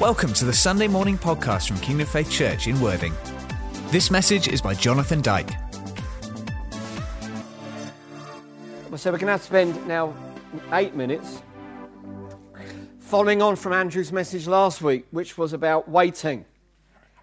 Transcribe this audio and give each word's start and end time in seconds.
Welcome 0.00 0.34
to 0.34 0.44
the 0.44 0.52
Sunday 0.52 0.88
morning 0.88 1.16
podcast 1.16 1.68
from 1.68 1.78
Kingdom 1.78 2.06
Faith 2.06 2.30
Church 2.30 2.66
in 2.66 2.78
Worthing. 2.82 3.14
This 3.86 4.10
message 4.10 4.46
is 4.46 4.60
by 4.60 4.74
Jonathan 4.74 5.22
Dyke. 5.22 5.48
So 8.94 9.10
we're 9.10 9.16
going 9.16 9.20
to 9.20 9.26
have 9.28 9.40
to 9.40 9.46
spend 9.46 9.88
now 9.88 10.14
eight 10.72 10.94
minutes 10.94 11.40
following 13.00 13.40
on 13.40 13.56
from 13.56 13.72
Andrew's 13.72 14.12
message 14.12 14.46
last 14.46 14.82
week, 14.82 15.06
which 15.12 15.38
was 15.38 15.54
about 15.54 15.88
waiting. 15.88 16.44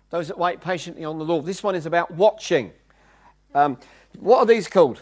Those 0.09 0.27
that 0.29 0.39
wait 0.39 0.59
patiently 0.59 1.05
on 1.05 1.19
the 1.19 1.25
Lord. 1.25 1.45
This 1.45 1.61
one 1.61 1.75
is 1.75 1.85
about 1.85 2.09
watching. 2.09 2.71
Um, 3.53 3.77
what 4.17 4.39
are 4.39 4.45
these 4.47 4.67
called? 4.67 4.99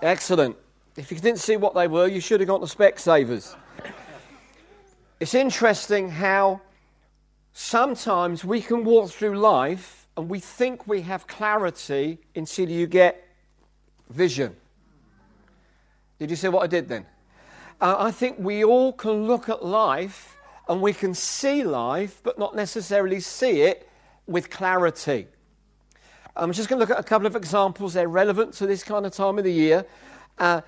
Excellent. 0.00 0.56
If 0.96 1.10
you 1.10 1.18
didn't 1.18 1.40
see 1.40 1.56
what 1.56 1.74
they 1.74 1.88
were, 1.88 2.06
you 2.06 2.20
should 2.20 2.38
have 2.38 2.46
got 2.46 2.60
the 2.60 2.68
Specsavers. 2.68 3.56
It's 5.22 5.34
interesting 5.34 6.08
how 6.08 6.62
sometimes 7.52 8.44
we 8.44 8.60
can 8.60 8.82
walk 8.82 9.12
through 9.12 9.38
life 9.38 10.08
and 10.16 10.28
we 10.28 10.40
think 10.40 10.88
we 10.88 11.02
have 11.02 11.28
clarity 11.28 12.18
until 12.34 12.68
you 12.68 12.88
get 12.88 13.22
vision. 14.10 14.56
Did 16.18 16.30
you 16.30 16.34
see 16.34 16.48
what 16.48 16.64
I 16.64 16.66
did 16.66 16.88
then? 16.88 17.06
Uh, 17.80 17.94
I 18.00 18.10
think 18.10 18.40
we 18.40 18.64
all 18.64 18.92
can 18.92 19.28
look 19.28 19.48
at 19.48 19.64
life 19.64 20.36
and 20.68 20.82
we 20.82 20.92
can 20.92 21.14
see 21.14 21.62
life, 21.62 22.20
but 22.24 22.36
not 22.36 22.56
necessarily 22.56 23.20
see 23.20 23.62
it 23.62 23.88
with 24.26 24.50
clarity. 24.50 25.28
I'm 26.34 26.50
just 26.50 26.68
going 26.68 26.80
to 26.80 26.82
look 26.84 26.98
at 26.98 26.98
a 26.98 27.08
couple 27.08 27.28
of 27.28 27.36
examples. 27.36 27.94
They're 27.94 28.08
relevant 28.08 28.54
to 28.54 28.66
this 28.66 28.82
kind 28.82 29.06
of 29.06 29.12
time 29.12 29.38
of 29.38 29.44
the 29.44 29.52
year. 29.52 29.86
Uh, 30.36 30.62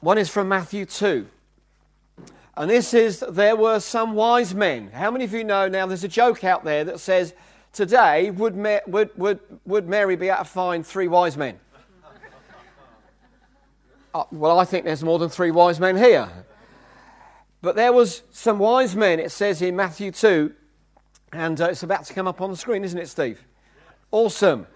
one 0.00 0.18
is 0.18 0.28
from 0.28 0.50
Matthew 0.50 0.84
2. 0.84 1.28
And 2.56 2.70
this 2.70 2.94
is, 2.94 3.22
there 3.28 3.54
were 3.54 3.80
some 3.80 4.14
wise 4.14 4.54
men. 4.54 4.90
How 4.90 5.10
many 5.10 5.24
of 5.24 5.32
you 5.34 5.44
know 5.44 5.68
now 5.68 5.86
there's 5.86 6.04
a 6.04 6.08
joke 6.08 6.42
out 6.42 6.64
there 6.64 6.84
that 6.84 7.00
says, 7.00 7.34
today, 7.72 8.30
would, 8.30 8.56
Ma- 8.56 8.80
would, 8.86 9.10
would, 9.18 9.40
would 9.66 9.88
Mary 9.88 10.16
be 10.16 10.28
able 10.28 10.38
to 10.38 10.44
find 10.44 10.86
three 10.86 11.08
wise 11.08 11.36
men? 11.36 11.60
uh, 14.14 14.24
well, 14.32 14.58
I 14.58 14.64
think 14.64 14.86
there's 14.86 15.04
more 15.04 15.18
than 15.18 15.28
three 15.28 15.50
wise 15.50 15.78
men 15.78 15.96
here. 15.98 16.30
But 17.60 17.76
there 17.76 17.92
was 17.92 18.22
some 18.30 18.58
wise 18.58 18.96
men, 18.96 19.20
it 19.20 19.32
says 19.32 19.60
in 19.60 19.76
Matthew 19.76 20.10
2, 20.10 20.52
and 21.32 21.60
uh, 21.60 21.66
it's 21.66 21.82
about 21.82 22.04
to 22.04 22.14
come 22.14 22.26
up 22.26 22.40
on 22.40 22.50
the 22.50 22.56
screen, 22.56 22.84
isn't 22.84 22.98
it, 22.98 23.08
Steve? 23.08 23.44
Awesome. 24.10 24.66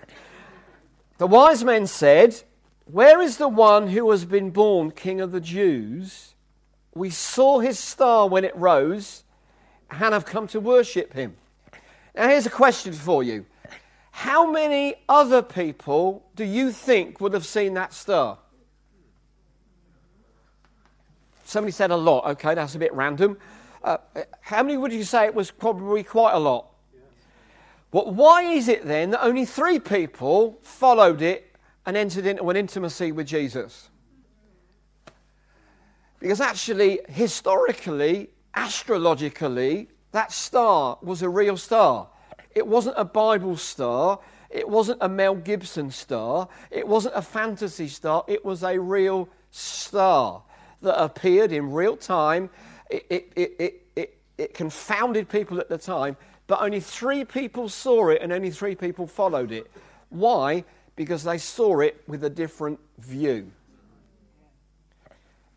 The 1.16 1.26
wise 1.26 1.64
men 1.64 1.86
said, 1.86 2.42
Where 2.84 3.22
is 3.22 3.38
the 3.38 3.48
one 3.48 3.88
who 3.88 4.10
has 4.10 4.26
been 4.26 4.50
born 4.50 4.90
King 4.90 5.20
of 5.22 5.32
the 5.32 5.40
Jews? 5.40 6.34
We 6.94 7.10
saw 7.10 7.60
his 7.60 7.78
star 7.78 8.28
when 8.28 8.44
it 8.44 8.56
rose 8.56 9.24
and 9.90 10.14
have 10.14 10.24
come 10.24 10.46
to 10.48 10.60
worship 10.60 11.12
him. 11.12 11.36
Now, 12.14 12.28
here's 12.28 12.46
a 12.46 12.50
question 12.50 12.92
for 12.92 13.22
you 13.22 13.46
How 14.10 14.50
many 14.50 14.96
other 15.08 15.42
people 15.42 16.24
do 16.34 16.44
you 16.44 16.72
think 16.72 17.20
would 17.20 17.32
have 17.32 17.46
seen 17.46 17.74
that 17.74 17.92
star? 17.92 18.38
Somebody 21.44 21.72
said 21.72 21.90
a 21.90 21.96
lot. 21.96 22.26
Okay, 22.32 22.54
that's 22.54 22.74
a 22.76 22.78
bit 22.78 22.94
random. 22.94 23.36
Uh, 23.82 23.96
how 24.40 24.62
many 24.62 24.76
would 24.76 24.92
you 24.92 25.04
say 25.04 25.24
it 25.24 25.34
was 25.34 25.50
probably 25.50 26.02
quite 26.02 26.32
a 26.32 26.38
lot? 26.38 26.66
But 27.90 28.14
why 28.14 28.42
is 28.42 28.68
it 28.68 28.84
then 28.84 29.10
that 29.10 29.24
only 29.24 29.44
three 29.44 29.80
people 29.80 30.58
followed 30.62 31.22
it 31.22 31.56
and 31.86 31.96
entered 31.96 32.26
into 32.26 32.48
an 32.48 32.56
intimacy 32.56 33.10
with 33.10 33.26
Jesus? 33.26 33.90
Because 36.20 36.40
actually, 36.40 37.00
historically, 37.08 38.28
astrologically, 38.54 39.88
that 40.12 40.30
star 40.30 40.98
was 41.02 41.22
a 41.22 41.28
real 41.28 41.56
star. 41.56 42.08
It 42.54 42.66
wasn't 42.66 42.96
a 42.98 43.04
Bible 43.04 43.56
star. 43.56 44.20
It 44.50 44.68
wasn't 44.68 44.98
a 45.00 45.08
Mel 45.08 45.34
Gibson 45.34 45.90
star. 45.90 46.48
It 46.70 46.86
wasn't 46.86 47.14
a 47.16 47.22
fantasy 47.22 47.88
star. 47.88 48.24
It 48.28 48.44
was 48.44 48.62
a 48.62 48.78
real 48.78 49.28
star 49.50 50.42
that 50.82 51.02
appeared 51.02 51.52
in 51.52 51.72
real 51.72 51.96
time. 51.96 52.50
It, 52.90 53.06
it, 53.08 53.32
it, 53.36 53.82
it, 53.96 54.18
it, 54.36 54.54
confounded 54.54 55.28
people 55.28 55.60
at 55.60 55.68
the 55.68 55.78
time, 55.78 56.16
but 56.48 56.60
only 56.60 56.80
three 56.80 57.24
people 57.24 57.68
saw 57.68 58.08
it 58.08 58.20
and 58.20 58.32
only 58.32 58.50
three 58.50 58.74
people 58.74 59.06
followed 59.06 59.52
it. 59.52 59.70
Why? 60.08 60.64
Because 60.96 61.22
they 61.22 61.38
saw 61.38 61.80
it 61.80 62.02
with 62.08 62.24
a 62.24 62.30
different 62.30 62.80
view. 62.98 63.52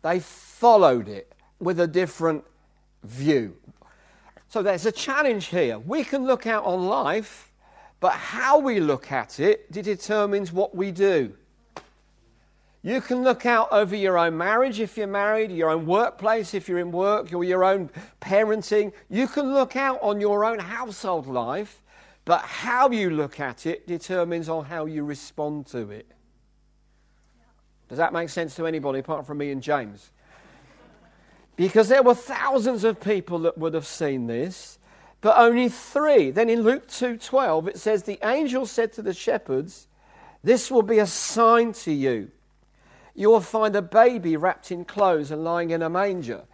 They 0.04 0.20
followed 0.20 1.08
it 1.08 1.32
with 1.58 1.80
a 1.80 1.86
different 1.86 2.44
view. 3.04 3.56
So 4.48 4.62
there's 4.62 4.84
a 4.84 4.92
challenge 4.92 5.46
here. 5.46 5.78
We 5.78 6.04
can 6.04 6.26
look 6.26 6.46
out 6.46 6.66
on 6.66 6.86
life, 6.86 7.50
but 8.00 8.12
how 8.12 8.58
we 8.58 8.80
look 8.80 9.10
at 9.10 9.40
it 9.40 9.72
determines 9.72 10.52
what 10.52 10.76
we 10.76 10.92
do. 10.92 11.32
You 12.82 13.00
can 13.00 13.24
look 13.24 13.46
out 13.46 13.68
over 13.72 13.96
your 13.96 14.18
own 14.18 14.36
marriage 14.36 14.78
if 14.78 14.98
you're 14.98 15.06
married, 15.06 15.50
your 15.50 15.70
own 15.70 15.86
workplace 15.86 16.52
if 16.52 16.68
you're 16.68 16.80
in 16.80 16.92
work, 16.92 17.32
or 17.32 17.42
your 17.42 17.64
own 17.64 17.88
parenting. 18.20 18.92
You 19.08 19.26
can 19.26 19.54
look 19.54 19.74
out 19.74 20.02
on 20.02 20.20
your 20.20 20.44
own 20.44 20.58
household 20.58 21.26
life, 21.26 21.80
but 22.26 22.42
how 22.42 22.90
you 22.90 23.08
look 23.08 23.40
at 23.40 23.64
it 23.64 23.86
determines 23.86 24.50
on 24.50 24.66
how 24.66 24.84
you 24.84 25.02
respond 25.02 25.66
to 25.68 25.88
it. 25.88 26.13
Does 27.94 27.98
that 28.00 28.12
make 28.12 28.28
sense 28.28 28.56
to 28.56 28.66
anybody 28.66 28.98
apart 28.98 29.24
from 29.24 29.38
me 29.38 29.52
and 29.52 29.62
James? 29.62 30.10
Because 31.54 31.86
there 31.86 32.02
were 32.02 32.16
thousands 32.16 32.82
of 32.82 33.00
people 33.00 33.38
that 33.38 33.56
would 33.56 33.72
have 33.72 33.86
seen 33.86 34.26
this, 34.26 34.80
but 35.20 35.38
only 35.38 35.68
three. 35.68 36.32
Then 36.32 36.50
in 36.50 36.62
Luke 36.62 36.88
2:12 36.88 37.68
it 37.68 37.78
says 37.78 38.02
the 38.02 38.18
angel 38.24 38.66
said 38.66 38.92
to 38.94 39.02
the 39.02 39.14
shepherds, 39.14 39.86
"This 40.42 40.72
will 40.72 40.82
be 40.82 40.98
a 40.98 41.06
sign 41.06 41.72
to 41.84 41.92
you. 41.92 42.32
You 43.14 43.30
will 43.30 43.40
find 43.40 43.76
a 43.76 43.80
baby 43.80 44.36
wrapped 44.36 44.72
in 44.72 44.84
clothes 44.84 45.30
and 45.30 45.44
lying 45.44 45.70
in 45.70 45.80
a 45.80 45.88
manger." 45.88 46.46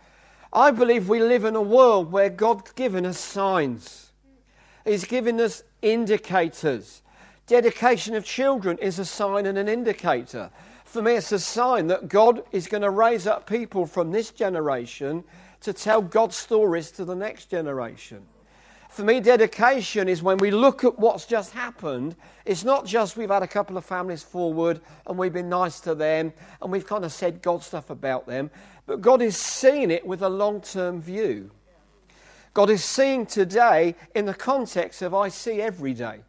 I 0.52 0.72
believe 0.72 1.08
we 1.08 1.20
live 1.20 1.46
in 1.46 1.56
a 1.56 1.62
world 1.62 2.12
where 2.12 2.28
God's 2.28 2.72
given 2.72 3.06
us 3.06 3.18
signs. 3.18 4.12
He's 4.84 5.06
given 5.06 5.40
us 5.40 5.62
indicators. 5.80 7.00
Dedication 7.50 8.14
of 8.14 8.24
children 8.24 8.78
is 8.78 9.00
a 9.00 9.04
sign 9.04 9.44
and 9.44 9.58
an 9.58 9.68
indicator. 9.68 10.52
For 10.84 11.02
me, 11.02 11.14
it's 11.14 11.32
a 11.32 11.38
sign 11.40 11.88
that 11.88 12.08
God 12.08 12.44
is 12.52 12.68
going 12.68 12.84
to 12.84 12.90
raise 12.90 13.26
up 13.26 13.44
people 13.44 13.86
from 13.86 14.12
this 14.12 14.30
generation 14.30 15.24
to 15.62 15.72
tell 15.72 16.00
God's 16.00 16.36
stories 16.36 16.92
to 16.92 17.04
the 17.04 17.16
next 17.16 17.46
generation. 17.46 18.24
For 18.88 19.02
me, 19.02 19.18
dedication 19.18 20.08
is 20.08 20.22
when 20.22 20.38
we 20.38 20.52
look 20.52 20.84
at 20.84 20.96
what's 21.00 21.26
just 21.26 21.52
happened. 21.52 22.14
It's 22.44 22.62
not 22.62 22.86
just 22.86 23.16
we've 23.16 23.30
had 23.30 23.42
a 23.42 23.48
couple 23.48 23.76
of 23.76 23.84
families 23.84 24.22
forward 24.22 24.80
and 25.08 25.18
we've 25.18 25.32
been 25.32 25.48
nice 25.48 25.80
to 25.80 25.96
them 25.96 26.32
and 26.62 26.70
we've 26.70 26.86
kind 26.86 27.04
of 27.04 27.10
said 27.10 27.42
God 27.42 27.64
stuff 27.64 27.90
about 27.90 28.28
them, 28.28 28.48
but 28.86 29.00
God 29.00 29.20
is 29.22 29.36
seeing 29.36 29.90
it 29.90 30.06
with 30.06 30.22
a 30.22 30.28
long 30.28 30.60
term 30.60 31.02
view. 31.02 31.50
God 32.54 32.70
is 32.70 32.84
seeing 32.84 33.26
today 33.26 33.96
in 34.14 34.24
the 34.24 34.34
context 34.34 35.02
of 35.02 35.14
I 35.14 35.30
see 35.30 35.60
every 35.60 35.94
day. 35.94 36.20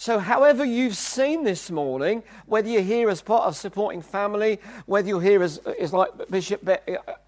So, 0.00 0.18
however 0.18 0.64
you've 0.64 0.96
seen 0.96 1.44
this 1.44 1.70
morning, 1.70 2.22
whether 2.46 2.66
you're 2.66 2.80
here 2.80 3.10
as 3.10 3.20
part 3.20 3.44
of 3.44 3.54
supporting 3.54 4.00
family, 4.00 4.58
whether 4.86 5.06
you're 5.06 5.20
here 5.20 5.42
as, 5.42 5.58
as 5.78 5.92
like 5.92 6.08
Bishop, 6.30 6.66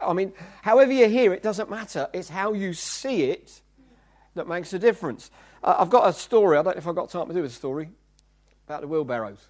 I 0.01 0.13
mean, 0.15 0.33
however 0.63 0.91
you're 0.91 1.11
here, 1.11 1.35
it 1.35 1.43
doesn't 1.43 1.69
matter. 1.69 2.09
It's 2.15 2.31
how 2.31 2.55
you 2.55 2.73
see 2.73 3.25
it 3.25 3.61
that 4.37 4.49
makes 4.49 4.73
a 4.73 4.79
difference. 4.79 5.31
Uh, 5.63 5.77
I've 5.81 5.91
got 5.91 6.09
a 6.09 6.15
story. 6.15 6.57
I 6.57 6.63
don't 6.63 6.75
know 6.75 6.79
if 6.79 6.89
I've 6.89 6.95
got 6.95 7.11
time 7.11 7.29
to 7.29 7.35
do 7.35 7.45
a 7.45 7.51
story 7.51 7.91
about 8.67 8.81
the 8.81 8.89
wheelbarrows. 8.89 9.47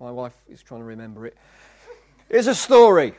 My 0.00 0.10
wife 0.10 0.32
is 0.48 0.62
trying 0.62 0.80
to 0.80 0.86
remember 0.86 1.26
it. 1.26 1.36
Here's 2.30 2.46
a 2.46 2.54
story. 2.54 3.12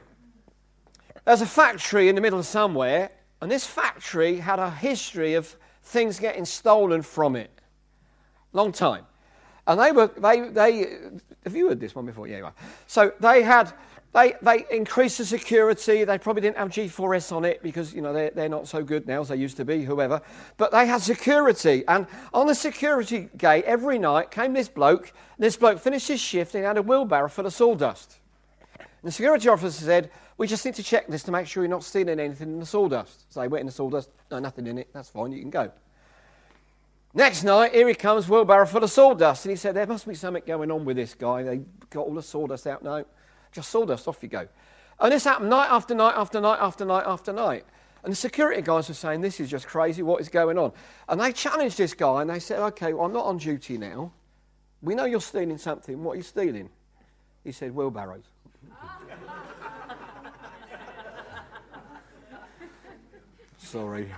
There's 1.25 1.41
a 1.41 1.45
factory 1.45 2.09
in 2.09 2.15
the 2.15 2.21
middle 2.21 2.39
of 2.39 2.47
somewhere, 2.47 3.11
and 3.39 3.51
this 3.51 3.67
factory 3.67 4.37
had 4.37 4.57
a 4.57 4.71
history 4.71 5.35
of 5.35 5.55
things 5.83 6.19
getting 6.19 6.43
stolen 6.43 7.03
from 7.03 7.35
it. 7.35 7.51
Long 8.53 8.71
time. 8.71 9.05
And 9.67 9.79
they 9.79 9.91
were, 9.91 10.07
they, 10.07 10.49
they, 10.49 10.97
have 11.43 11.55
you 11.55 11.69
heard 11.69 11.79
this 11.79 11.93
one 11.93 12.05
before? 12.05 12.27
Yeah, 12.27 12.37
you 12.37 12.45
are. 12.45 12.53
So 12.87 13.13
they 13.19 13.43
had, 13.43 13.71
they, 14.13 14.33
they 14.41 14.65
increased 14.71 15.19
the 15.19 15.25
security. 15.25 16.03
They 16.03 16.17
probably 16.17 16.41
didn't 16.41 16.57
have 16.57 16.69
G4S 16.69 17.31
on 17.31 17.45
it 17.45 17.61
because, 17.61 17.93
you 17.93 18.01
know, 18.01 18.11
they're, 18.11 18.31
they're 18.31 18.49
not 18.49 18.67
so 18.67 18.83
good 18.83 19.07
now 19.07 19.21
as 19.21 19.27
they 19.27 19.35
used 19.35 19.57
to 19.57 19.65
be, 19.65 19.83
whoever. 19.83 20.21
But 20.57 20.71
they 20.71 20.87
had 20.87 21.01
security. 21.01 21.83
And 21.87 22.07
on 22.33 22.47
the 22.47 22.55
security 22.55 23.29
gate 23.37 23.65
every 23.65 23.99
night 23.99 24.31
came 24.31 24.53
this 24.53 24.69
bloke. 24.69 25.13
This 25.37 25.55
bloke 25.55 25.79
finished 25.79 26.07
his 26.07 26.19
shift 26.19 26.55
and 26.55 26.65
had 26.65 26.77
a 26.77 26.81
wheelbarrow 26.81 27.29
full 27.29 27.45
of 27.45 27.53
sawdust. 27.53 28.17
And 28.79 28.87
the 29.03 29.11
security 29.11 29.47
officer 29.49 29.85
said, 29.85 30.09
we 30.37 30.47
just 30.47 30.65
need 30.65 30.75
to 30.75 30.83
check 30.83 31.07
this 31.07 31.21
to 31.23 31.31
make 31.31 31.45
sure 31.45 31.61
you're 31.61 31.69
not 31.69 31.83
stealing 31.83 32.19
anything 32.19 32.49
in 32.49 32.59
the 32.59 32.65
sawdust. 32.65 33.31
So 33.31 33.41
they 33.41 33.47
went 33.47 33.59
in 33.59 33.65
the 33.67 33.71
sawdust. 33.71 34.09
No, 34.31 34.39
nothing 34.39 34.65
in 34.65 34.79
it. 34.79 34.89
That's 34.93 35.09
fine. 35.09 35.31
You 35.31 35.41
can 35.41 35.51
go. 35.51 35.71
Next 37.13 37.43
night, 37.43 37.73
here 37.73 37.87
he 37.87 37.95
comes, 37.95 38.29
wheelbarrow 38.29 38.67
full 38.67 38.83
of 38.83 38.91
sawdust. 38.91 39.45
And 39.45 39.51
he 39.51 39.55
said, 39.55 39.75
There 39.75 39.87
must 39.87 40.07
be 40.07 40.13
something 40.13 40.43
going 40.45 40.69
on 40.69 40.85
with 40.85 40.95
this 40.97 41.15
guy. 41.15 41.43
They 41.43 41.61
got 41.89 42.05
all 42.05 42.13
the 42.13 42.21
sawdust 42.21 42.67
out. 42.67 42.83
No, 42.83 43.03
just 43.51 43.69
sawdust, 43.69 44.07
off 44.07 44.21
you 44.21 44.29
go. 44.29 44.47
And 44.99 45.11
this 45.11 45.23
happened 45.23 45.49
night 45.49 45.69
after 45.69 45.95
night 45.95 46.13
after 46.15 46.39
night 46.39 46.59
after 46.59 46.85
night 46.85 47.05
after 47.07 47.33
night. 47.33 47.65
And 48.03 48.11
the 48.11 48.15
security 48.15 48.61
guys 48.61 48.87
were 48.87 48.93
saying, 48.93 49.21
This 49.21 49.39
is 49.39 49.49
just 49.49 49.65
crazy, 49.65 50.03
what 50.03 50.21
is 50.21 50.29
going 50.29 50.59
on? 50.59 50.71
And 51.07 51.19
they 51.19 51.31
challenged 51.31 51.77
this 51.77 51.93
guy 51.95 52.21
and 52.21 52.29
they 52.29 52.39
said, 52.39 52.59
Okay, 52.59 52.93
well, 52.93 53.05
I'm 53.05 53.13
not 53.13 53.25
on 53.25 53.37
duty 53.37 53.77
now. 53.77 54.11
We 54.81 54.93
know 54.95 55.05
you're 55.05 55.19
stealing 55.19 55.57
something. 55.57 56.01
What 56.03 56.13
are 56.13 56.17
you 56.17 56.23
stealing? 56.23 56.69
He 57.43 57.51
said, 57.51 57.73
Wheelbarrows. 57.73 58.23
Sorry. 63.57 64.09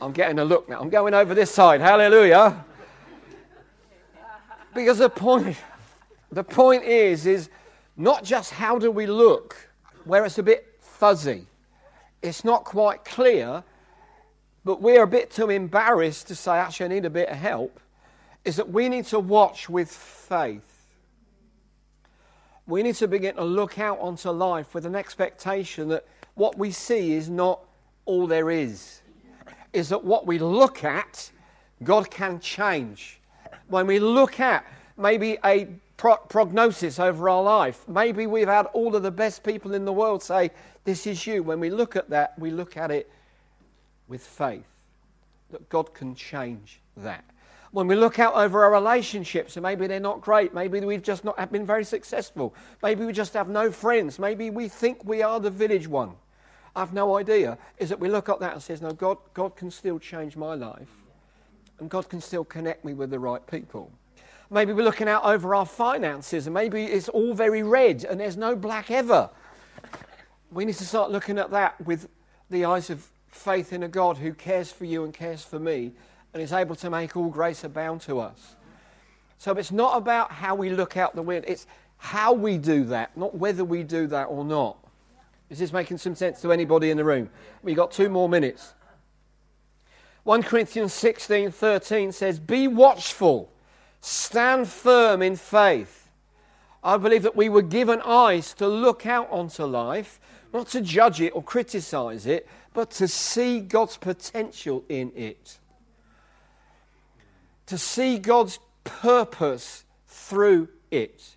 I'm 0.00 0.12
getting 0.12 0.38
a 0.38 0.44
look 0.44 0.68
now. 0.68 0.80
I'm 0.80 0.90
going 0.90 1.14
over 1.14 1.34
this 1.34 1.50
side. 1.50 1.80
Hallelujah. 1.80 2.64
Because 4.74 4.98
the 4.98 5.10
point, 5.10 5.56
the 6.30 6.44
point 6.44 6.84
is, 6.84 7.26
is 7.26 7.50
not 7.96 8.22
just 8.22 8.52
how 8.52 8.78
do 8.78 8.90
we 8.90 9.06
look, 9.06 9.56
where 10.04 10.24
it's 10.24 10.38
a 10.38 10.42
bit 10.42 10.78
fuzzy. 10.80 11.46
It's 12.22 12.44
not 12.44 12.64
quite 12.64 13.04
clear, 13.04 13.64
but 14.64 14.80
we're 14.80 15.02
a 15.02 15.08
bit 15.08 15.30
too 15.30 15.50
embarrassed 15.50 16.28
to 16.28 16.36
say, 16.36 16.52
actually, 16.52 16.86
I 16.86 16.88
need 16.90 17.04
a 17.04 17.10
bit 17.10 17.28
of 17.28 17.36
help. 17.36 17.80
Is 18.44 18.56
that 18.56 18.70
we 18.70 18.88
need 18.88 19.06
to 19.06 19.18
watch 19.18 19.68
with 19.68 19.90
faith. 19.90 20.86
We 22.66 22.82
need 22.82 22.94
to 22.96 23.08
begin 23.08 23.34
to 23.36 23.44
look 23.44 23.78
out 23.78 23.98
onto 23.98 24.30
life 24.30 24.74
with 24.74 24.86
an 24.86 24.94
expectation 24.94 25.88
that 25.88 26.06
what 26.34 26.56
we 26.56 26.70
see 26.70 27.14
is 27.14 27.28
not 27.28 27.60
all 28.04 28.26
there 28.26 28.50
is. 28.50 28.97
Is 29.72 29.90
that 29.90 30.04
what 30.04 30.26
we 30.26 30.38
look 30.38 30.84
at, 30.84 31.30
God 31.84 32.10
can 32.10 32.40
change. 32.40 33.20
When 33.68 33.86
we 33.86 33.98
look 33.98 34.40
at 34.40 34.64
maybe 34.96 35.38
a 35.44 35.68
pro- 35.96 36.16
prognosis 36.16 36.98
over 36.98 37.28
our 37.28 37.42
life, 37.42 37.86
maybe 37.88 38.26
we've 38.26 38.48
had 38.48 38.66
all 38.66 38.96
of 38.96 39.02
the 39.02 39.10
best 39.10 39.42
people 39.42 39.74
in 39.74 39.84
the 39.84 39.92
world 39.92 40.22
say, 40.22 40.50
This 40.84 41.06
is 41.06 41.26
you. 41.26 41.42
When 41.42 41.60
we 41.60 41.70
look 41.70 41.96
at 41.96 42.10
that, 42.10 42.38
we 42.38 42.50
look 42.50 42.76
at 42.76 42.90
it 42.90 43.10
with 44.08 44.22
faith 44.22 44.66
that 45.50 45.68
God 45.68 45.94
can 45.94 46.14
change 46.14 46.80
that. 46.96 47.24
When 47.70 47.86
we 47.86 47.96
look 47.96 48.18
out 48.18 48.34
over 48.34 48.64
our 48.64 48.72
relationships, 48.72 49.56
and 49.56 49.62
maybe 49.62 49.86
they're 49.86 50.00
not 50.00 50.22
great, 50.22 50.54
maybe 50.54 50.80
we've 50.80 51.02
just 51.02 51.24
not 51.24 51.52
been 51.52 51.66
very 51.66 51.84
successful, 51.84 52.54
maybe 52.82 53.04
we 53.04 53.12
just 53.12 53.34
have 53.34 53.48
no 53.48 53.70
friends, 53.70 54.18
maybe 54.18 54.48
we 54.48 54.68
think 54.68 55.04
we 55.04 55.22
are 55.22 55.38
the 55.38 55.50
village 55.50 55.86
one. 55.86 56.12
I've 56.78 56.92
no 56.92 57.16
idea. 57.16 57.58
Is 57.78 57.88
that 57.88 57.98
we 57.98 58.08
look 58.08 58.28
at 58.28 58.38
that 58.40 58.52
and 58.52 58.62
says, 58.62 58.80
No, 58.80 58.92
God, 58.92 59.18
God 59.34 59.56
can 59.56 59.70
still 59.70 59.98
change 59.98 60.36
my 60.36 60.54
life, 60.54 60.88
and 61.80 61.90
God 61.90 62.08
can 62.08 62.20
still 62.20 62.44
connect 62.44 62.84
me 62.84 62.94
with 62.94 63.10
the 63.10 63.18
right 63.18 63.44
people. 63.46 63.90
Maybe 64.50 64.72
we're 64.72 64.84
looking 64.84 65.08
out 65.08 65.24
over 65.24 65.54
our 65.54 65.66
finances, 65.66 66.46
and 66.46 66.54
maybe 66.54 66.84
it's 66.84 67.08
all 67.08 67.34
very 67.34 67.62
red 67.62 68.04
and 68.04 68.18
there's 68.18 68.36
no 68.36 68.56
black 68.56 68.90
ever. 68.90 69.28
We 70.50 70.64
need 70.64 70.76
to 70.76 70.86
start 70.86 71.10
looking 71.10 71.38
at 71.38 71.50
that 71.50 71.78
with 71.84 72.08
the 72.48 72.64
eyes 72.64 72.88
of 72.88 73.06
faith 73.26 73.74
in 73.74 73.82
a 73.82 73.88
God 73.88 74.16
who 74.16 74.32
cares 74.32 74.72
for 74.72 74.86
you 74.86 75.04
and 75.04 75.12
cares 75.12 75.42
for 75.42 75.58
me 75.58 75.92
and 76.32 76.42
is 76.42 76.52
able 76.52 76.76
to 76.76 76.88
make 76.88 77.14
all 77.14 77.28
grace 77.28 77.62
abound 77.64 78.00
to 78.02 78.20
us. 78.20 78.56
So 79.36 79.52
it's 79.52 79.70
not 79.70 79.98
about 79.98 80.32
how 80.32 80.54
we 80.54 80.70
look 80.70 80.96
out 80.96 81.14
the 81.14 81.22
window, 81.22 81.46
it's 81.46 81.66
how 81.98 82.32
we 82.32 82.56
do 82.56 82.84
that, 82.84 83.14
not 83.16 83.34
whether 83.34 83.64
we 83.64 83.82
do 83.82 84.06
that 84.06 84.24
or 84.24 84.44
not. 84.44 84.78
Is 85.50 85.58
this 85.58 85.72
making 85.72 85.98
some 85.98 86.14
sense 86.14 86.40
to 86.42 86.52
anybody 86.52 86.90
in 86.90 86.96
the 86.96 87.04
room? 87.04 87.30
We've 87.62 87.76
got 87.76 87.90
two 87.90 88.08
more 88.08 88.28
minutes. 88.28 88.74
1 90.24 90.42
Corinthians 90.42 90.92
16 90.92 91.50
13 91.50 92.12
says, 92.12 92.38
Be 92.38 92.68
watchful 92.68 93.50
Stand 94.00 94.68
firm 94.68 95.22
in 95.22 95.36
faith. 95.36 96.10
I 96.82 96.96
believe 96.96 97.22
that 97.24 97.36
we 97.36 97.48
were 97.48 97.62
given 97.62 98.00
eyes 98.02 98.54
to 98.54 98.68
look 98.68 99.06
out 99.06 99.28
onto 99.30 99.64
life, 99.64 100.20
not 100.52 100.68
to 100.68 100.80
judge 100.80 101.20
it 101.20 101.34
or 101.34 101.42
criticize 101.42 102.26
it, 102.26 102.48
but 102.72 102.90
to 102.92 103.08
see 103.08 103.60
God's 103.60 103.96
potential 103.96 104.84
in 104.88 105.12
it. 105.16 105.58
To 107.66 107.76
see 107.76 108.18
God's 108.18 108.60
purpose 108.84 109.84
through 110.06 110.68
it. 110.90 111.36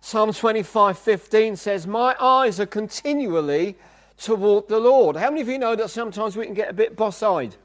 Psalm 0.00 0.32
25:15 0.32 1.56
says, 1.56 1.86
"My 1.86 2.16
eyes 2.20 2.60
are 2.60 2.66
continually 2.66 3.76
toward 4.16 4.68
the 4.68 4.78
Lord." 4.78 5.16
How 5.16 5.30
many 5.30 5.42
of 5.42 5.48
you 5.48 5.58
know 5.58 5.76
that 5.76 5.90
sometimes 5.90 6.36
we 6.36 6.44
can 6.44 6.54
get 6.54 6.70
a 6.70 6.74
bit 6.74 6.96
boss-eyed? 6.96 7.56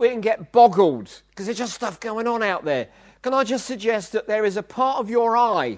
we 0.00 0.08
can 0.08 0.22
get 0.22 0.50
boggled 0.50 1.22
because 1.28 1.44
there's 1.44 1.58
just 1.58 1.74
stuff 1.74 2.00
going 2.00 2.26
on 2.26 2.42
out 2.42 2.64
there. 2.64 2.88
Can 3.20 3.34
I 3.34 3.44
just 3.44 3.66
suggest 3.66 4.12
that 4.12 4.26
there 4.26 4.46
is 4.46 4.56
a 4.56 4.62
part 4.62 4.98
of 4.98 5.10
your 5.10 5.36
eye, 5.36 5.76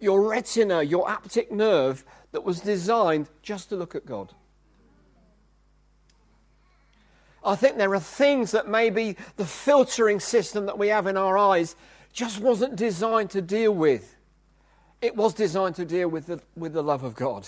your 0.00 0.22
retina, 0.22 0.82
your 0.82 1.06
optic 1.06 1.52
nerve, 1.52 2.02
that 2.32 2.42
was 2.42 2.60
designed 2.60 3.28
just 3.42 3.68
to 3.68 3.76
look 3.76 3.94
at 3.94 4.06
God? 4.06 4.32
I 7.44 7.54
think 7.54 7.76
there 7.76 7.94
are 7.94 8.00
things 8.00 8.50
that 8.52 8.66
maybe 8.66 9.16
the 9.36 9.44
filtering 9.44 10.20
system 10.20 10.64
that 10.64 10.78
we 10.78 10.88
have 10.88 11.06
in 11.06 11.18
our 11.18 11.36
eyes 11.36 11.76
just 12.14 12.40
wasn't 12.40 12.76
designed 12.76 13.28
to 13.30 13.42
deal 13.42 13.74
with. 13.74 14.16
It 15.02 15.16
was 15.16 15.32
designed 15.34 15.76
to 15.76 15.84
deal 15.84 16.08
with 16.08 16.26
the, 16.26 16.40
with 16.56 16.72
the 16.72 16.82
love 16.82 17.04
of 17.04 17.14
God. 17.14 17.46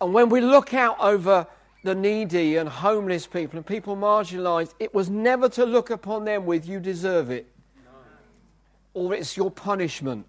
And 0.00 0.12
when 0.12 0.28
we 0.28 0.40
look 0.40 0.74
out 0.74 0.96
over 1.00 1.46
the 1.84 1.94
needy 1.94 2.56
and 2.56 2.68
homeless 2.68 3.26
people 3.26 3.58
and 3.58 3.66
people 3.66 3.96
marginalized, 3.96 4.74
it 4.78 4.94
was 4.94 5.08
never 5.08 5.48
to 5.50 5.64
look 5.64 5.90
upon 5.90 6.24
them 6.24 6.46
with, 6.46 6.66
you 6.66 6.80
deserve 6.80 7.30
it, 7.30 7.46
or 8.94 9.14
it's 9.14 9.36
your 9.36 9.50
punishment. 9.50 10.26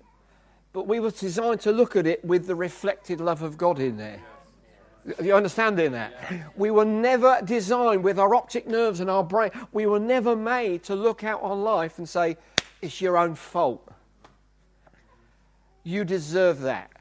But 0.73 0.87
we 0.87 0.99
were 0.99 1.11
designed 1.11 1.61
to 1.61 1.71
look 1.71 1.95
at 1.95 2.05
it 2.05 2.23
with 2.23 2.45
the 2.45 2.55
reflected 2.55 3.21
love 3.21 3.41
of 3.41 3.57
God 3.57 3.79
in 3.79 3.97
there. 3.97 4.21
You 5.23 5.33
understand 5.33 5.79
in 5.79 5.93
that? 5.93 6.13
We 6.57 6.69
were 6.69 6.85
never 6.85 7.39
designed 7.43 8.03
with 8.03 8.19
our 8.19 8.35
optic 8.35 8.67
nerves 8.67 8.99
and 8.99 9.09
our 9.09 9.23
brain. 9.23 9.51
We 9.71 9.85
were 9.85 9.99
never 9.99 10.35
made 10.35 10.83
to 10.83 10.95
look 10.95 11.23
out 11.23 11.41
on 11.41 11.63
life 11.63 11.97
and 11.97 12.07
say, 12.07 12.35
it's 12.81 12.99
your 13.01 13.17
own 13.17 13.35
fault. 13.35 13.86
You 15.87 16.03
deserve 16.03 16.59
that. 16.63 16.91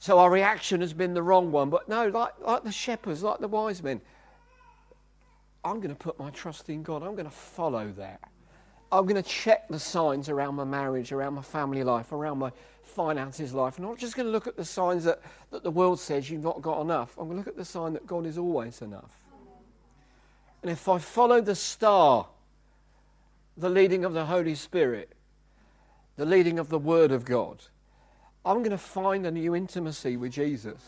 So 0.00 0.18
our 0.18 0.28
reaction 0.28 0.80
has 0.80 0.92
been 0.92 1.14
the 1.14 1.22
wrong 1.22 1.52
one. 1.52 1.70
But 1.70 1.88
no, 1.88 2.08
like, 2.08 2.32
like 2.44 2.64
the 2.64 2.72
shepherds, 2.72 3.22
like 3.22 3.38
the 3.38 3.46
wise 3.46 3.80
men, 3.80 4.00
I'm 5.64 5.76
going 5.76 5.90
to 5.90 5.94
put 5.94 6.18
my 6.18 6.30
trust 6.30 6.68
in 6.68 6.82
God. 6.82 7.04
I'm 7.04 7.12
going 7.12 7.26
to 7.26 7.30
follow 7.30 7.92
that. 7.92 8.20
I'm 8.90 9.06
going 9.06 9.22
to 9.22 9.28
check 9.28 9.68
the 9.68 9.78
signs 9.78 10.28
around 10.28 10.56
my 10.56 10.64
marriage, 10.64 11.12
around 11.12 11.34
my 11.34 11.42
family 11.42 11.84
life, 11.84 12.10
around 12.10 12.38
my 12.38 12.50
finances 12.82 13.54
life. 13.54 13.78
I'm 13.78 13.84
not 13.84 13.98
just 13.98 14.16
going 14.16 14.26
to 14.26 14.32
look 14.32 14.48
at 14.48 14.56
the 14.56 14.64
signs 14.64 15.04
that, 15.04 15.20
that 15.52 15.62
the 15.62 15.70
world 15.70 16.00
says 16.00 16.28
you've 16.28 16.42
not 16.42 16.60
got 16.60 16.80
enough. 16.80 17.16
I'm 17.16 17.28
going 17.28 17.36
to 17.36 17.38
look 17.38 17.46
at 17.46 17.56
the 17.56 17.64
sign 17.64 17.92
that 17.92 18.04
God 18.04 18.26
is 18.26 18.36
always 18.36 18.82
enough. 18.82 19.12
And 20.62 20.72
if 20.72 20.88
I 20.88 20.98
follow 20.98 21.40
the 21.40 21.54
star, 21.54 22.26
the 23.56 23.70
leading 23.70 24.04
of 24.04 24.12
the 24.12 24.24
Holy 24.24 24.56
Spirit, 24.56 25.12
the 26.16 26.24
leading 26.24 26.58
of 26.58 26.68
the 26.68 26.78
Word 26.78 27.12
of 27.12 27.24
God, 27.24 27.62
I'm 28.44 28.58
going 28.58 28.70
to 28.70 28.78
find 28.78 29.26
a 29.26 29.30
new 29.30 29.54
intimacy 29.54 30.16
with 30.16 30.32
Jesus. 30.32 30.80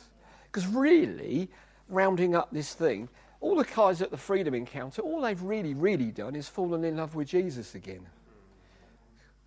Because 0.45 0.67
really, 0.67 1.49
rounding 1.89 2.35
up 2.35 2.51
this 2.53 2.75
thing, 2.75 3.09
all 3.41 3.57
the 3.57 3.65
guys 3.65 4.03
at 4.03 4.11
the 4.11 4.17
Freedom 4.17 4.55
Encounter, 4.55 5.03
all 5.03 5.21
they've 5.21 5.43
really, 5.43 5.75
really 5.75 6.11
done 6.11 6.35
is 6.35 6.49
fallen 6.49 6.85
in 6.85 6.97
love 6.97 7.15
with 7.15 7.29
Jesus 7.29 7.75
again. 7.75 8.07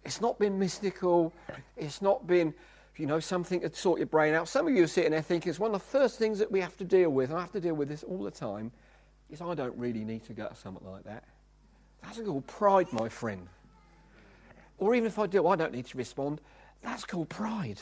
It's 0.06 0.22
not 0.22 0.40
been 0.40 0.58
mystical. 0.58 1.34
It's 1.76 2.02
not 2.02 2.26
been, 2.26 2.54
you 2.98 3.06
know, 3.06 3.20
something 3.20 3.62
to 3.62 3.74
sort 3.74 4.00
your 4.00 4.08
brain 4.08 4.34
out. 4.34 4.48
Some 4.48 4.68
of 4.68 4.74
you 4.74 4.84
are 4.84 4.88
sitting 4.88 5.12
there 5.12 5.22
thinking 5.22 5.50
it's 5.50 5.60
one 5.60 5.74
of 5.74 5.82
the 5.82 5.88
first 5.88 6.18
things 6.18 6.40
that 6.40 6.52
we 6.52 6.62
have 6.62 6.78
to 6.78 6.86
deal 6.86 7.10
with, 7.10 7.30
and 7.30 7.38
I 7.38 7.42
have 7.42 7.52
to 7.54 7.62
deal 7.62 7.74
with 7.76 7.90
this 7.90 8.04
all 8.04 8.24
the 8.24 8.32
time, 8.32 8.72
is 9.30 9.42
I 9.42 9.54
don't 9.54 9.78
really 9.78 10.04
need 10.04 10.24
to 10.26 10.34
go 10.34 10.48
to 10.48 10.56
something 10.56 10.88
like 10.90 11.04
that. 11.04 11.24
That's 12.02 12.20
called 12.20 12.48
pride, 12.48 12.92
my 12.94 13.10
friend. 13.10 13.48
Or 14.80 14.96
even 14.96 15.08
if 15.08 15.20
I 15.20 15.28
do, 15.28 15.48
I 15.48 15.56
don't 15.56 15.74
need 15.74 15.86
to 15.88 15.98
respond. 15.98 16.42
That's 16.82 17.06
called 17.06 17.30
pride. 17.30 17.82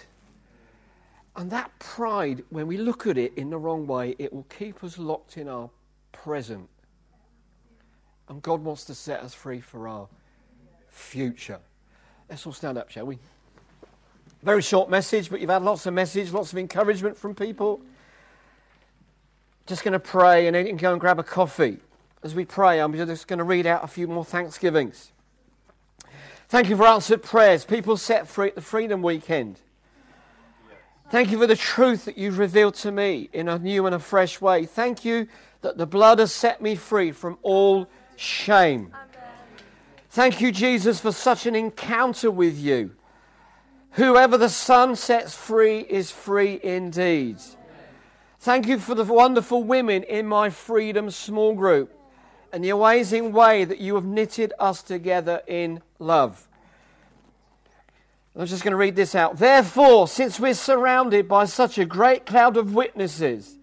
And 1.36 1.52
that 1.52 1.72
pride, 1.78 2.44
when 2.50 2.66
we 2.66 2.78
look 2.78 3.06
at 3.06 3.18
it 3.18 3.34
in 3.36 3.52
the 3.52 3.58
wrong 3.58 3.86
way, 3.86 4.16
it 4.18 4.34
will 4.34 4.48
keep 4.58 4.84
us 4.84 4.98
locked 4.98 5.38
in 5.38 5.48
our 5.48 5.70
present. 6.12 6.68
And 8.28 8.42
God 8.42 8.64
wants 8.64 8.86
to 8.86 8.96
set 8.96 9.22
us 9.22 9.36
free 9.36 9.62
for 9.62 9.88
our 9.88 10.08
future. 10.90 11.60
Let's 12.28 12.46
all 12.46 12.54
stand 12.54 12.78
up, 12.78 12.90
shall 12.90 13.06
we? 13.06 13.20
Very 14.42 14.62
short 14.62 14.90
message, 14.90 15.30
but 15.30 15.40
you've 15.40 15.50
had 15.50 15.62
lots 15.62 15.86
of 15.86 15.94
message, 15.94 16.32
lots 16.32 16.52
of 16.52 16.58
encouragement 16.58 17.16
from 17.16 17.36
people. 17.36 17.82
Just 19.68 19.84
going 19.84 19.94
to 19.94 20.00
pray 20.00 20.48
and 20.48 20.56
then 20.56 20.66
you 20.66 20.72
can 20.72 20.78
go 20.78 20.92
and 20.92 21.00
grab 21.00 21.20
a 21.20 21.24
coffee. 21.24 21.78
As 22.24 22.34
we 22.34 22.46
pray, 22.46 22.80
I'm 22.80 22.94
just 22.94 23.28
going 23.28 23.40
to 23.40 23.46
read 23.46 23.68
out 23.68 23.84
a 23.84 23.88
few 23.88 24.08
more 24.08 24.26
thanksgivings. 24.26 25.12
Thank 26.50 26.70
you 26.70 26.78
for 26.78 26.88
answered 26.88 27.24
prayers. 27.24 27.66
People 27.66 27.98
set 27.98 28.26
free 28.26 28.48
at 28.48 28.56
the 28.56 28.62
Freedom 28.62 29.02
Weekend. 29.02 29.60
Thank 31.10 31.30
you 31.30 31.40
for 31.40 31.48
the 31.48 31.58
truth 31.58 32.06
that 32.06 32.18
you've 32.18 32.38
revealed 32.38 32.76
to 32.76 32.92
me 32.92 33.30
in 33.34 33.50
a 33.50 33.60
new 33.60 33.86
and 33.86 33.94
a 33.94 34.00
fresh 34.00 34.40
way. 34.40 34.66
Thank 34.66 35.04
you 35.04 35.28
that 35.62 35.78
the 35.78 35.86
blood 35.86 36.20
has 36.20 36.34
set 36.34 36.62
me 36.62 36.76
free 36.76 37.12
from 37.12 37.38
all 37.42 37.90
shame. 38.16 38.94
Thank 40.10 40.40
you, 40.40 40.54
Jesus, 40.54 41.02
for 41.02 41.12
such 41.12 41.46
an 41.48 41.56
encounter 41.56 42.32
with 42.32 42.58
you. 42.58 42.92
Whoever 43.92 44.38
the 44.38 44.50
Son 44.50 44.96
sets 44.96 45.36
free 45.36 45.80
is 45.80 46.12
free 46.12 46.62
indeed. 46.64 47.38
Thank 48.40 48.68
you 48.68 48.80
for 48.80 48.96
the 48.96 49.04
wonderful 49.04 49.64
women 49.64 50.04
in 50.04 50.26
my 50.26 50.50
Freedom 50.50 51.12
small 51.12 51.54
group 51.56 51.97
and 52.58 52.64
the 52.64 52.72
amazing 52.72 53.34
way 53.34 53.66
that 53.66 53.78
you 53.78 53.94
have 53.94 54.04
knitted 54.04 54.52
us 54.58 54.82
together 54.82 55.44
in 55.46 55.80
love. 56.00 56.48
I'm 58.36 58.48
just 58.48 58.64
going 58.64 58.72
to 58.72 58.78
read 58.78 58.96
this 58.96 59.14
out. 59.14 59.38
Therefore, 59.38 60.08
since 60.08 60.40
we're 60.40 60.56
surrounded 60.56 61.28
by 61.28 61.46
such 61.46 61.78
a 61.78 61.86
great 61.86 62.26
cloud 62.26 62.58
of 62.58 62.74
witnesses, 62.74 63.60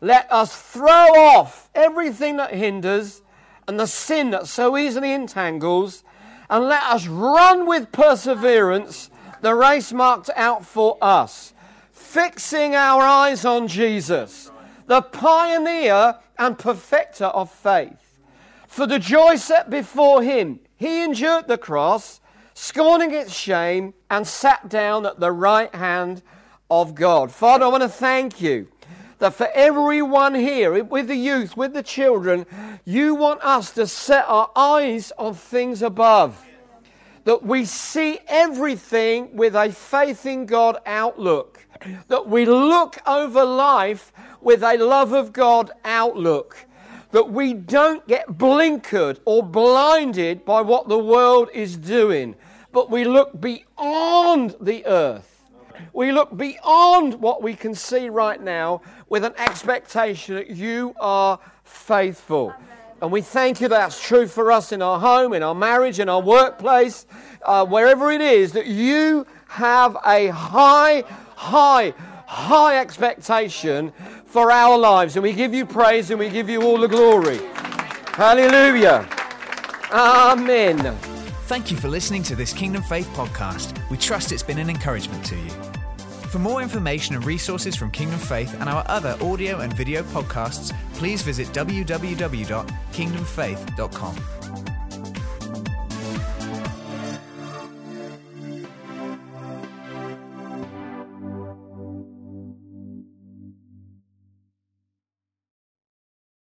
let 0.00 0.26
us 0.32 0.60
throw 0.60 0.88
off 0.88 1.70
everything 1.72 2.36
that 2.38 2.52
hinders 2.52 3.22
and 3.68 3.78
the 3.78 3.86
sin 3.86 4.30
that 4.30 4.48
so 4.48 4.76
easily 4.76 5.12
entangles, 5.12 6.02
and 6.50 6.64
let 6.64 6.82
us 6.82 7.06
run 7.06 7.64
with 7.64 7.92
perseverance 7.92 9.08
the 9.40 9.54
race 9.54 9.92
marked 9.92 10.30
out 10.34 10.66
for 10.66 10.98
us, 11.00 11.54
fixing 11.92 12.74
our 12.74 13.02
eyes 13.02 13.44
on 13.44 13.68
Jesus, 13.68 14.50
the 14.88 15.00
pioneer 15.00 16.18
and 16.36 16.58
perfecter 16.58 17.26
of 17.26 17.48
faith. 17.48 18.11
For 18.72 18.86
the 18.86 18.98
joy 18.98 19.36
set 19.36 19.68
before 19.68 20.22
him, 20.22 20.58
he 20.76 21.04
endured 21.04 21.46
the 21.46 21.58
cross 21.58 22.22
scorning 22.54 23.12
its 23.12 23.34
shame, 23.34 23.94
and 24.10 24.26
sat 24.26 24.68
down 24.68 25.06
at 25.06 25.20
the 25.20 25.32
right 25.32 25.74
hand 25.74 26.22
of 26.70 26.94
God. 26.94 27.30
Father, 27.30 27.64
I 27.64 27.68
want 27.68 27.82
to 27.82 27.88
thank 27.88 28.40
you 28.40 28.68
that 29.18 29.34
for 29.34 29.48
everyone 29.54 30.34
here, 30.34 30.82
with 30.82 31.08
the 31.08 31.16
youth, 31.16 31.56
with 31.56 31.74
the 31.74 31.82
children, 31.82 32.46
you 32.84 33.14
want 33.14 33.42
us 33.42 33.72
to 33.72 33.86
set 33.86 34.24
our 34.26 34.50
eyes 34.56 35.12
on 35.18 35.34
things 35.34 35.82
above. 35.82 36.44
That 37.24 37.42
we 37.42 37.64
see 37.64 38.18
everything 38.26 39.36
with 39.36 39.54
a 39.54 39.70
faith 39.70 40.26
in 40.26 40.46
God 40.46 40.78
outlook. 40.86 41.66
That 42.08 42.28
we 42.28 42.46
look 42.46 42.98
over 43.06 43.44
life 43.44 44.12
with 44.40 44.62
a 44.62 44.76
love 44.76 45.12
of 45.12 45.32
God 45.32 45.70
outlook 45.84 46.66
that 47.12 47.30
we 47.30 47.54
don't 47.54 48.06
get 48.08 48.26
blinkered 48.26 49.20
or 49.24 49.42
blinded 49.42 50.44
by 50.44 50.60
what 50.60 50.88
the 50.88 50.98
world 50.98 51.48
is 51.54 51.76
doing, 51.76 52.34
but 52.72 52.90
we 52.90 53.04
look 53.04 53.40
beyond 53.40 54.56
the 54.60 54.84
earth. 54.86 55.28
We 55.92 56.10
look 56.10 56.36
beyond 56.36 57.14
what 57.14 57.42
we 57.42 57.54
can 57.54 57.74
see 57.74 58.08
right 58.08 58.40
now 58.42 58.82
with 59.08 59.24
an 59.24 59.34
expectation 59.36 60.34
that 60.34 60.50
you 60.50 60.94
are 61.00 61.38
faithful. 61.64 62.54
And 63.02 63.10
we 63.10 63.20
thank 63.20 63.60
you 63.60 63.68
that's 63.68 64.00
true 64.00 64.26
for 64.26 64.52
us 64.52 64.72
in 64.72 64.80
our 64.80 64.98
home, 64.98 65.32
in 65.32 65.42
our 65.42 65.54
marriage, 65.54 65.98
in 65.98 66.08
our 66.08 66.22
workplace, 66.22 67.06
uh, 67.42 67.66
wherever 67.66 68.10
it 68.12 68.20
is, 68.20 68.52
that 68.52 68.66
you 68.66 69.26
have 69.48 69.96
a 70.06 70.28
high, 70.28 71.02
high, 71.34 71.92
high 72.26 72.78
expectation 72.78 73.92
for 74.32 74.50
our 74.50 74.76
lives. 74.78 75.14
And 75.16 75.22
we 75.22 75.34
give 75.34 75.54
you 75.54 75.66
praise 75.66 76.10
and 76.10 76.18
we 76.18 76.30
give 76.30 76.48
you 76.48 76.62
all 76.62 76.78
the 76.78 76.88
glory. 76.88 77.38
Hallelujah. 78.14 79.06
Amen. 79.92 80.96
Thank 81.46 81.70
you 81.70 81.76
for 81.76 81.88
listening 81.88 82.22
to 82.24 82.34
this 82.34 82.52
Kingdom 82.54 82.82
Faith 82.82 83.06
podcast. 83.08 83.78
We 83.90 83.98
trust 83.98 84.32
it's 84.32 84.42
been 84.42 84.58
an 84.58 84.70
encouragement 84.70 85.22
to 85.26 85.36
you. 85.36 85.50
For 86.30 86.38
more 86.38 86.62
information 86.62 87.14
and 87.14 87.26
resources 87.26 87.76
from 87.76 87.90
Kingdom 87.90 88.18
Faith 88.18 88.58
and 88.58 88.70
our 88.70 88.82
other 88.88 89.18
audio 89.20 89.60
and 89.60 89.70
video 89.74 90.02
podcasts, 90.02 90.74
please 90.94 91.20
visit 91.20 91.48
www.kingdomfaith.com. 91.48 94.41